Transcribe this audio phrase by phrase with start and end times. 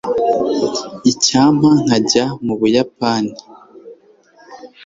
[1.11, 3.33] Icyampa nkajya mu Buyapani